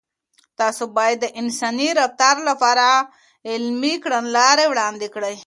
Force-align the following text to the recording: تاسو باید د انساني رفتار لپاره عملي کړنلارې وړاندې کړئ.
تاسو 0.59 0.83
باید 0.97 1.17
د 1.21 1.25
انساني 1.41 1.89
رفتار 1.99 2.35
لپاره 2.49 2.85
عملي 3.53 3.93
کړنلارې 4.03 4.65
وړاندې 4.71 5.07
کړئ. 5.13 5.35